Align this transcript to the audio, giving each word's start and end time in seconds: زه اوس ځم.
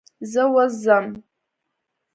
زه 0.31 0.41
اوس 0.53 0.73
ځم. 0.83 1.05